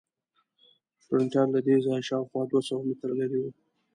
[1.05, 3.45] پرنټر له دې ځایه شاوخوا دوه سوه متره لرې و.